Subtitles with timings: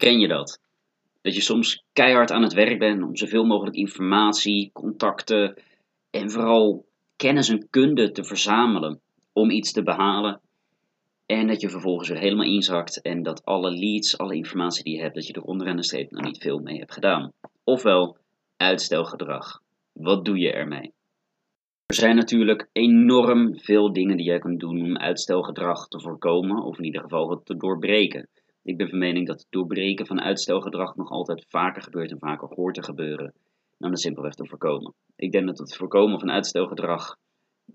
[0.00, 0.60] Ken je dat?
[1.22, 5.62] Dat je soms keihard aan het werk bent om zoveel mogelijk informatie, contacten
[6.10, 6.86] en vooral
[7.16, 9.00] kennis en kunde te verzamelen
[9.32, 10.40] om iets te behalen.
[11.26, 15.02] En dat je vervolgens weer helemaal inzakt en dat alle leads, alle informatie die je
[15.02, 17.32] hebt, dat je er onderaan de streep nog niet veel mee hebt gedaan.
[17.64, 18.16] Ofwel
[18.56, 19.60] uitstelgedrag.
[19.92, 20.92] Wat doe je ermee?
[21.86, 26.78] Er zijn natuurlijk enorm veel dingen die jij kunt doen om uitstelgedrag te voorkomen, of
[26.78, 28.28] in ieder geval het te doorbreken.
[28.70, 32.48] Ik ben van mening dat het doorbreken van uitstelgedrag nog altijd vaker gebeurt en vaker
[32.48, 33.34] hoort te gebeuren
[33.78, 34.94] dan het simpelweg te voorkomen.
[35.16, 37.16] Ik denk dat het voorkomen van uitstelgedrag,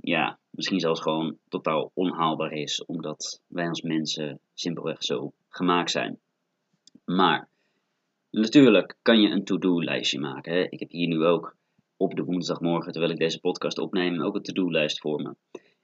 [0.01, 6.19] ja, misschien zelfs gewoon totaal onhaalbaar is, omdat wij als mensen simpelweg zo gemaakt zijn.
[7.05, 7.47] Maar
[8.31, 10.53] natuurlijk kan je een to-do-lijstje maken.
[10.53, 10.67] Hè?
[10.69, 11.55] Ik heb hier nu ook
[11.97, 15.35] op de woensdagmorgen, terwijl ik deze podcast opneem, ook een to-do-lijst voor me.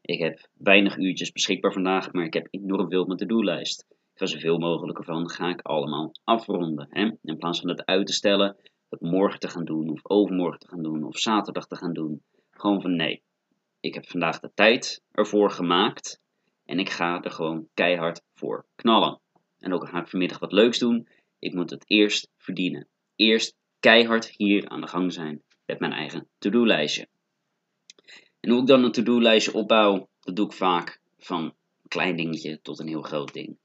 [0.01, 3.85] Ik heb weinig uurtjes beschikbaar vandaag, maar ik heb enorm veel op mijn to-do-lijst.
[4.21, 6.87] Ga zoveel mogelijk ervan, ga ik allemaal afronden.
[6.89, 7.11] Hè?
[7.21, 8.57] In plaats van het uit te stellen,
[8.89, 12.23] het morgen te gaan doen, of overmorgen te gaan doen, of zaterdag te gaan doen.
[12.51, 13.23] Gewoon van nee,
[13.79, 16.21] ik heb vandaag de tijd ervoor gemaakt
[16.65, 19.19] en ik ga er gewoon keihard voor knallen.
[19.59, 21.07] En ook ga ik vanmiddag wat leuks doen.
[21.39, 22.87] Ik moet het eerst verdienen.
[23.15, 27.07] Eerst keihard hier aan de gang zijn met mijn eigen to-do-lijstje.
[28.39, 32.61] En hoe ik dan een to-do-lijstje opbouw, dat doe ik vaak van een klein dingetje
[32.61, 33.59] tot een heel groot ding.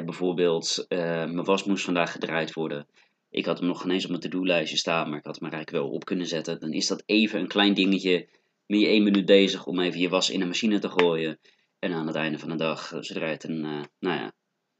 [0.00, 2.86] Bijvoorbeeld, uh, mijn was moest vandaag gedraaid worden.
[3.30, 5.84] Ik had hem nog geen eens op mijn to-do-lijstje staan, maar ik had hem eigenlijk
[5.84, 6.60] wel op kunnen zetten.
[6.60, 8.28] Dan is dat even een klein dingetje,
[8.66, 11.38] ben je één minuut bezig om even je was in de machine te gooien.
[11.78, 14.32] En aan het einde van de dag, zodra het een, uh, nou ja,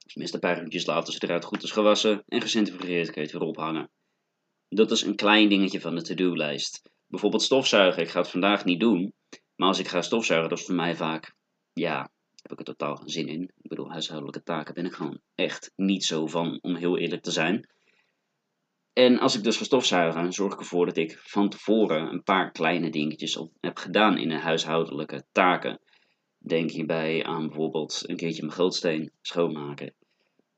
[0.06, 3.38] tenminste een paar minuutjes later, zodra het goed is gewassen en gecentrifugeerd, kun je het
[3.38, 3.90] weer ophangen.
[4.68, 6.90] Dat is een klein dingetje van de to-do-lijst.
[7.06, 8.02] Bijvoorbeeld stofzuigen.
[8.02, 9.12] Ik ga het vandaag niet doen.
[9.56, 11.34] Maar als ik ga stofzuigen, dat is voor mij vaak,
[11.72, 12.10] ja,
[12.42, 13.42] heb ik er totaal geen zin in.
[13.42, 17.30] Ik bedoel, huishoudelijke taken ben ik gewoon echt niet zo van, om heel eerlijk te
[17.30, 17.70] zijn.
[18.92, 22.50] En als ik dus ga stofzuigen, zorg ik ervoor dat ik van tevoren een paar
[22.50, 25.80] kleine dingetjes op heb gedaan in de huishoudelijke taken.
[26.38, 29.94] Denk hierbij aan bijvoorbeeld een keertje mijn grootsteen schoonmaken,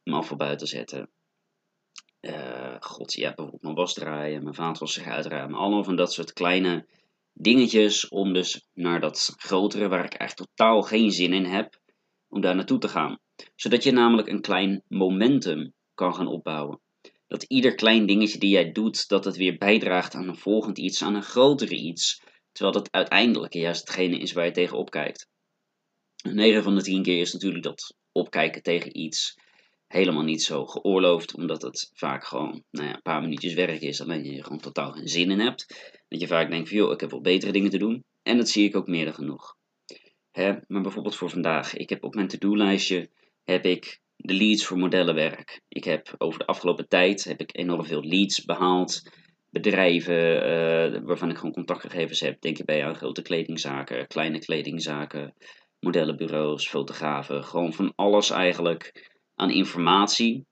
[0.02, 1.10] mijn afval buiten zetten,
[2.20, 5.58] uh, god, ja, bijvoorbeeld mijn was draaien, mijn vaatwasser uitruimen.
[5.58, 6.86] Allemaal van dat soort kleine
[7.34, 11.80] dingetjes om dus naar dat grotere, waar ik echt totaal geen zin in heb,
[12.28, 13.18] om daar naartoe te gaan.
[13.54, 16.80] Zodat je namelijk een klein momentum kan gaan opbouwen.
[17.26, 21.02] Dat ieder klein dingetje die jij doet, dat het weer bijdraagt aan een volgend iets,
[21.02, 22.22] aan een grotere iets.
[22.52, 25.28] Terwijl dat uiteindelijk juist hetgene is waar je tegen opkijkt.
[26.22, 29.34] 9 van de 10 keer is natuurlijk dat opkijken tegen iets
[29.94, 34.00] helemaal niet zo geoorloofd, omdat het vaak gewoon nou ja, een paar minuutjes werk is,
[34.00, 35.92] alleen je er gewoon totaal geen zin in hebt.
[36.08, 38.04] Dat je vaak denkt van joh, ik heb wel betere dingen te doen.
[38.22, 39.56] En dat zie ik ook meer dan genoeg.
[40.30, 40.52] Hè?
[40.66, 43.10] Maar bijvoorbeeld voor vandaag, ik heb op mijn to-do-lijstje
[43.44, 45.60] heb ik de leads voor modellenwerk.
[45.68, 49.02] Ik heb over de afgelopen tijd heb ik enorm veel leads behaald.
[49.50, 52.40] Bedrijven uh, waarvan ik gewoon contactgegevens heb.
[52.40, 55.34] Denk je bij aan grote kledingzaken, kleine kledingzaken,
[55.80, 57.44] modellenbureaus, fotografen.
[57.44, 60.46] Gewoon van alles eigenlijk aan informatie.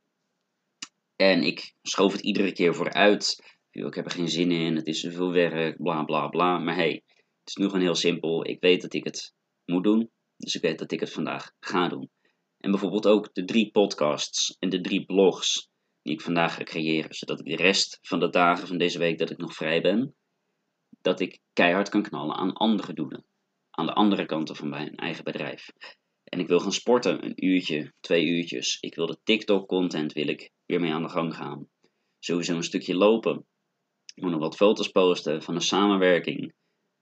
[1.17, 3.51] En ik schoof het iedere keer vooruit.
[3.71, 6.59] Ik heb er geen zin in, het is zoveel werk, bla bla bla.
[6.59, 7.03] Maar hey,
[7.39, 8.47] het is nu gewoon heel simpel.
[8.49, 9.35] Ik weet dat ik het
[9.65, 10.11] moet doen.
[10.37, 12.11] Dus ik weet dat ik het vandaag ga doen.
[12.59, 15.71] En bijvoorbeeld ook de drie podcasts en de drie blogs
[16.03, 17.15] die ik vandaag ga creëren.
[17.15, 20.15] Zodat ik de rest van de dagen van deze week dat ik nog vrij ben,
[21.01, 23.25] dat ik keihard kan knallen aan andere doelen.
[23.71, 25.71] Aan de andere kanten van mijn eigen bedrijf.
[26.33, 28.79] En ik wil gaan sporten, een uurtje, twee uurtjes.
[28.81, 31.69] Ik wil de TikTok-content wil ik weer mee aan de gang gaan.
[32.19, 33.47] Sowieso een stukje lopen.
[34.15, 36.55] Ik moet nog wat foto's posten van een samenwerking.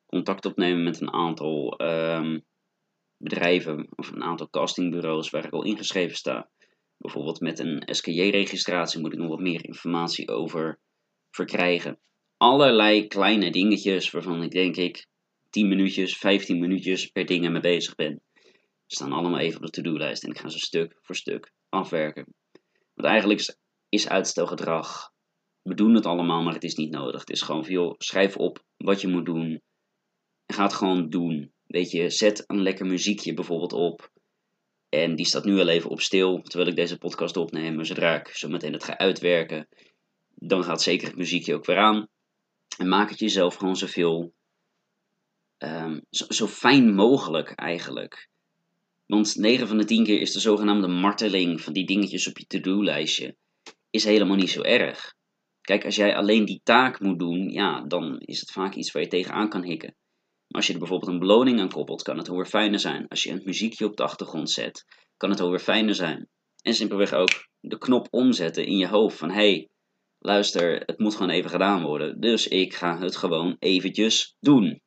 [0.07, 2.41] Contact opnemen met een aantal ehm,
[3.17, 6.51] bedrijven of een aantal castingbureaus waar ik al ingeschreven sta.
[6.97, 10.81] Bijvoorbeeld met een SKJ-registratie moet ik nog wat meer informatie over
[11.31, 12.01] verkrijgen.
[12.37, 15.07] Allerlei kleine dingetjes waarvan ik denk ik
[15.51, 18.23] 10 minuutjes, 15 minuutjes per ding mee bezig ben
[18.93, 22.35] staan allemaal even op de to-do-lijst en ik ga ze stuk voor stuk afwerken.
[22.95, 23.57] Want eigenlijk
[23.89, 25.13] is, uitstelgedrag,
[25.63, 27.21] we doen het allemaal, maar het is niet nodig.
[27.21, 29.63] Het is gewoon veel, schrijf op wat je moet doen
[30.47, 31.53] en ga het gewoon doen.
[31.67, 34.11] Weet je, zet een lekker muziekje bijvoorbeeld op.
[34.89, 37.85] En die staat nu al even op stil, terwijl ik deze podcast opneem.
[37.85, 39.69] Zodra ik zo meteen het ga uitwerken,
[40.35, 42.09] dan gaat zeker het muziekje ook weer aan.
[42.79, 44.35] En maak het jezelf gewoon zoveel,
[45.59, 48.30] um, zo fijn mogelijk eigenlijk.
[49.11, 52.47] Want 9 van de 10 keer is de zogenaamde marteling van die dingetjes op je
[52.47, 53.37] to-do-lijstje
[53.91, 55.15] is helemaal niet zo erg.
[55.61, 59.03] Kijk, als jij alleen die taak moet doen, ja, dan is het vaak iets waar
[59.03, 59.97] je tegenaan kan hikken.
[60.47, 63.09] Maar als je er bijvoorbeeld een beloning aan koppelt, kan het weer fijner zijn.
[63.09, 64.85] Als je een muziekje op de achtergrond zet,
[65.17, 66.29] kan het weer fijner zijn.
[66.63, 69.69] En simpelweg ook de knop omzetten in je hoofd van hé, hey,
[70.19, 72.21] luister, het moet gewoon even gedaan worden.
[72.21, 74.81] Dus ik ga het gewoon eventjes doen.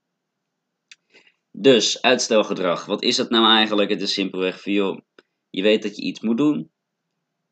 [1.55, 2.85] Dus, uitstelgedrag.
[2.85, 3.89] Wat is dat nou eigenlijk?
[3.89, 4.99] Het is simpelweg van, joh,
[5.49, 6.71] je weet dat je iets moet doen.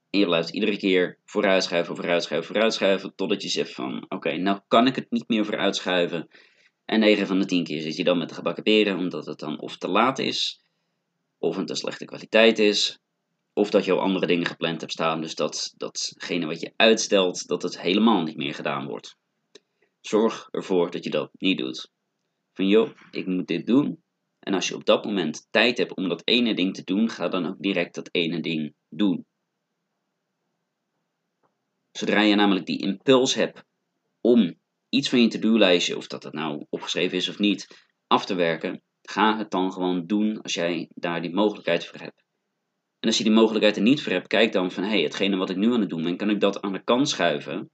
[0.10, 3.16] En je blijft iedere keer vooruitschuiven, vooruitschuiven, vooruitschuiven.
[3.16, 6.28] Totdat je zegt van, oké, nou kan ik het niet meer vooruitschuiven.
[6.86, 9.40] En 9 van de 10 keer zit je dan met de gebakken peren, omdat het
[9.40, 10.64] dan of te laat is,
[11.38, 13.00] of een te slechte kwaliteit is,
[13.54, 17.48] of dat je al andere dingen gepland hebt staan, dus dat datgene wat je uitstelt,
[17.48, 19.18] dat het helemaal niet meer gedaan wordt.
[20.00, 21.92] Zorg ervoor dat je dat niet doet.
[22.62, 24.04] Van joh, ik moet dit doen.
[24.40, 27.28] En als je op dat moment tijd hebt om dat ene ding te doen, ga
[27.28, 29.26] dan ook direct dat ene ding doen.
[31.92, 33.64] Zodra je namelijk die impuls hebt
[34.20, 34.60] om
[34.90, 38.82] iets van je to-do-lijstje, of dat het nou opgeschreven is of niet, af te werken,
[39.02, 42.24] ga het dan gewoon doen als jij daar die mogelijkheid voor hebt.
[43.00, 45.38] En als je die mogelijkheid er niet voor hebt, kijk dan van hé, hey, hetgene
[45.38, 47.72] wat ik nu aan het doen ben, kan ik dat aan de kant schuiven,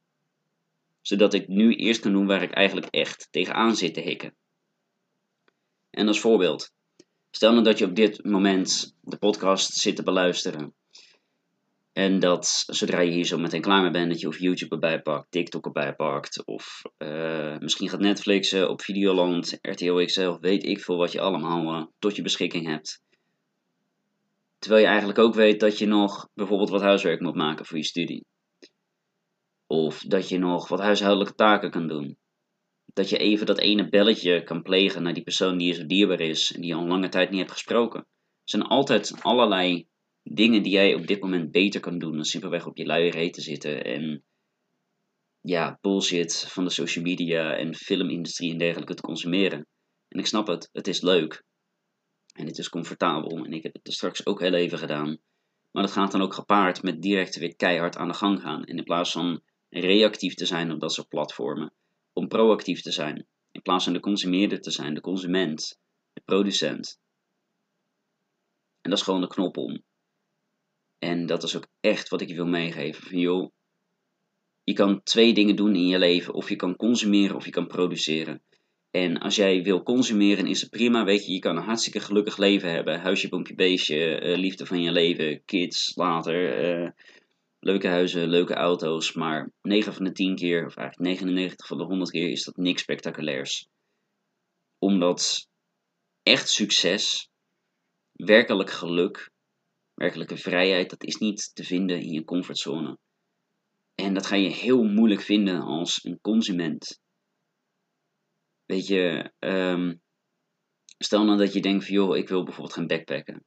[1.01, 4.35] zodat ik nu eerst kan doen waar ik eigenlijk echt tegenaan zit te hikken.
[5.97, 6.71] En als voorbeeld,
[7.31, 10.73] stel nou dat je op dit moment de podcast zit te beluisteren.
[11.93, 15.01] En dat zodra je hier zo meteen klaar mee bent, dat je of YouTube erbij
[15.01, 20.79] pakt, TikTok erbij pakt, of uh, misschien gaat Netflixen op Videoland, RTL XL, weet ik
[20.79, 23.01] veel wat je allemaal uh, tot je beschikking hebt.
[24.59, 27.83] Terwijl je eigenlijk ook weet dat je nog bijvoorbeeld wat huiswerk moet maken voor je
[27.83, 28.25] studie.
[29.67, 32.17] Of dat je nog wat huishoudelijke taken kan doen.
[32.97, 36.19] Dat je even dat ene belletje kan plegen naar die persoon die je zo dierbaar
[36.19, 37.99] is en die je al lange tijd niet hebt gesproken.
[37.99, 38.05] Er
[38.43, 39.87] zijn altijd allerlei
[40.23, 43.33] dingen die jij op dit moment beter kan doen dan simpelweg op je luie reet
[43.33, 44.23] te zitten en
[45.41, 49.67] ja, bullshit van de social media en filmindustrie en dergelijke te consumeren.
[50.07, 51.43] En ik snap het, het is leuk.
[52.33, 53.45] En het is comfortabel.
[53.45, 55.17] En ik heb het er straks ook heel even gedaan.
[55.71, 58.63] Maar dat gaat dan ook gepaard met direct weer keihard aan de gang gaan.
[58.63, 61.73] En in plaats van reactief te zijn op dat soort platformen,
[62.17, 63.27] om proactief te zijn.
[63.51, 65.79] In plaats van de consumeerder te zijn, de consument,
[66.13, 66.99] de producent.
[68.81, 69.83] En dat is gewoon de knop om.
[70.99, 73.03] En dat is ook echt wat ik je wil meegeven.
[73.03, 73.51] Van joh,
[74.63, 76.33] je kan twee dingen doen in je leven.
[76.33, 78.41] Of je kan consumeren of je kan produceren.
[78.91, 81.03] En als jij wil consumeren, is het prima.
[81.03, 82.99] Weet je, je kan een hartstikke gelukkig leven hebben.
[82.99, 86.65] Huisje, boompje, beestje, uh, liefde van je leven, kids, later.
[86.81, 86.89] Uh,
[87.67, 89.13] leuke huizen, leuke auto's.
[89.13, 92.57] Maar 9 van de 10 keer, of eigenlijk 99 van de 100 keer, is dat
[92.57, 93.67] niks spectaculairs.
[94.77, 95.47] Omdat
[96.23, 97.29] echt succes,
[98.11, 99.29] werkelijk geluk,
[99.93, 102.97] werkelijke vrijheid, dat is niet te vinden in je comfortzone.
[103.95, 106.99] En dat ga je heel moeilijk vinden als een consument.
[108.65, 110.01] Weet je, um,
[110.97, 113.45] stel nou dat je denkt joh, ik wil bijvoorbeeld gaan backpacken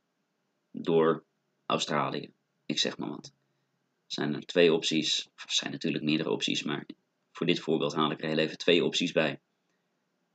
[0.71, 1.25] door
[1.67, 2.33] Australië.
[2.65, 3.39] Ik zeg maar wat.
[4.13, 6.87] Zijn er twee opties, er zijn natuurlijk meerdere opties, maar
[7.33, 9.41] voor dit voorbeeld haal ik er heel even twee opties bij.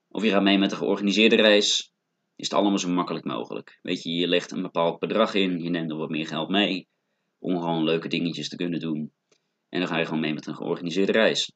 [0.07, 1.92] Of je gaat mee met een georganiseerde reis,
[2.36, 3.80] is het allemaal zo makkelijk mogelijk.
[3.81, 6.88] Weet je, je legt een bepaald bedrag in, je neemt er wat meer geld mee,
[7.39, 9.13] om gewoon leuke dingetjes te kunnen doen.
[9.69, 11.51] En dan ga je gewoon mee met een georganiseerde reis.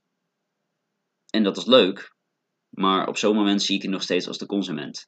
[1.30, 2.16] En dat is leuk,
[2.70, 5.06] maar op zo'n moment zie ik je nog steeds als de consument.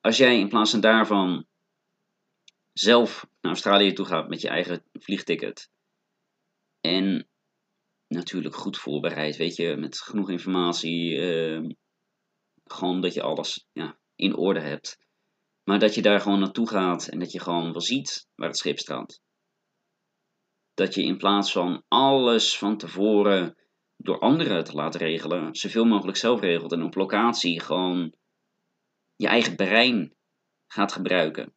[0.00, 1.46] Als jij in plaats van daarvan
[2.74, 5.70] zelf naar Australië toe gaat met je eigen vliegticket.
[6.80, 7.28] En
[8.08, 11.16] natuurlijk goed voorbereid, weet je, met genoeg informatie.
[11.16, 11.70] Uh,
[12.64, 14.98] gewoon dat je alles ja, in orde hebt.
[15.64, 18.58] Maar dat je daar gewoon naartoe gaat en dat je gewoon wel ziet waar het
[18.58, 19.20] schip staat.
[20.74, 23.56] Dat je in plaats van alles van tevoren
[23.96, 28.14] door anderen te laten regelen, zoveel mogelijk zelf regelt en op locatie gewoon
[29.16, 30.14] je eigen brein
[30.66, 31.54] gaat gebruiken.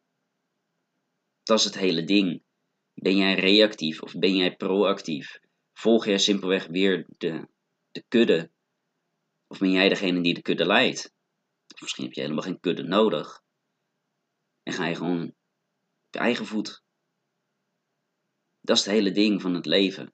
[1.48, 2.42] Dat is het hele ding.
[2.94, 5.40] Ben jij reactief of ben jij proactief?
[5.72, 7.48] Volg jij simpelweg weer de,
[7.90, 8.50] de kudde?
[9.46, 11.12] Of ben jij degene die de kudde leidt?
[11.74, 13.42] Of misschien heb je helemaal geen kudde nodig.
[14.62, 15.34] En ga je gewoon op
[16.10, 16.82] je eigen voet.
[18.60, 20.12] Dat is het hele ding van het leven.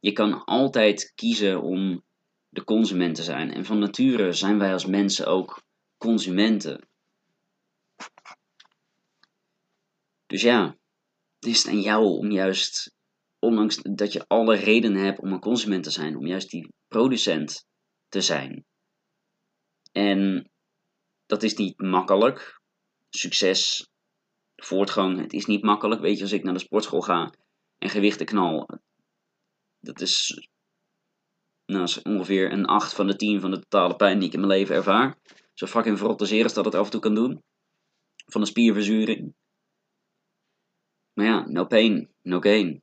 [0.00, 2.04] Je kan altijd kiezen om
[2.48, 3.52] de consument te zijn.
[3.52, 5.62] En van nature zijn wij als mensen ook
[5.98, 6.89] consumenten.
[10.30, 10.76] Dus ja,
[11.38, 12.94] het is aan jou om juist,
[13.38, 17.66] ondanks dat je alle redenen hebt om een consument te zijn, om juist die producent
[18.08, 18.64] te zijn.
[19.92, 20.50] En
[21.26, 22.60] dat is niet makkelijk.
[23.08, 23.88] Succes,
[24.56, 26.00] voortgang, het is niet makkelijk.
[26.00, 27.34] Weet je, als ik naar de sportschool ga
[27.78, 28.68] en gewichten knal,
[29.80, 30.48] dat is,
[31.66, 34.52] nou, ongeveer een 8 van de 10 van de totale pijn die ik in mijn
[34.52, 35.18] leven ervaar.
[35.54, 37.42] Zo fucking verrot als dat het af en toe kan doen.
[38.26, 39.34] Van een spierverzuring.
[41.22, 42.82] Ja, no pain, no gain.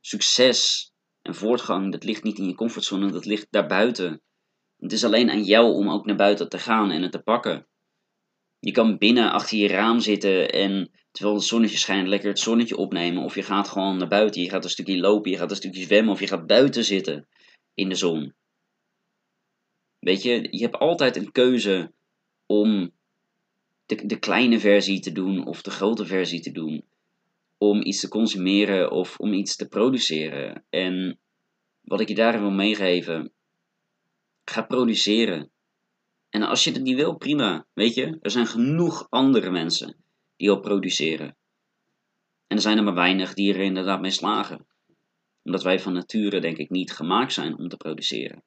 [0.00, 0.90] succes
[1.22, 4.22] en voortgang, dat ligt niet in je comfortzone, dat ligt daarbuiten.
[4.78, 7.66] Het is alleen aan jou om ook naar buiten te gaan en het te pakken.
[8.58, 12.76] Je kan binnen achter je raam zitten en terwijl het zonnetje schijnt lekker het zonnetje
[12.76, 13.22] opnemen.
[13.22, 15.82] Of je gaat gewoon naar buiten, je gaat een stukje lopen, je gaat een stukje
[15.82, 17.28] zwemmen of je gaat buiten zitten
[17.74, 18.34] in de zon.
[19.98, 21.92] Weet je, je hebt altijd een keuze
[22.46, 22.92] om
[23.86, 26.84] de, de kleine versie te doen of de grote versie te doen.
[27.58, 30.64] Om iets te consumeren of om iets te produceren.
[30.70, 31.18] En
[31.80, 33.32] wat ik je daarin wil meegeven,
[34.44, 35.50] ga produceren.
[36.28, 37.66] En als je het niet wil, prima.
[37.72, 39.96] Weet je, er zijn genoeg andere mensen
[40.36, 41.36] die al produceren.
[42.46, 44.66] En er zijn er maar weinig die er inderdaad mee slagen.
[45.42, 48.42] Omdat wij van nature, denk ik, niet gemaakt zijn om te produceren.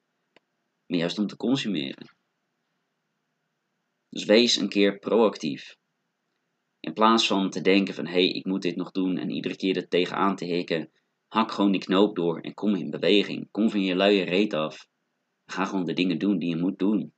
[0.86, 2.14] Maar juist om te consumeren.
[4.08, 5.76] Dus wees een keer proactief.
[6.80, 9.56] In plaats van te denken van hé, hey, ik moet dit nog doen en iedere
[9.56, 10.90] keer er tegenaan te hikken,
[11.28, 13.48] hak gewoon die knoop door en kom in beweging.
[13.50, 14.88] Kom van je luie reet af.
[15.46, 17.12] Ga gewoon de dingen doen die je moet doen.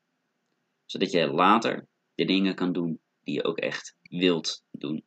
[0.85, 5.05] Zodat je later de dingen kan doen die je ook echt wilt doen.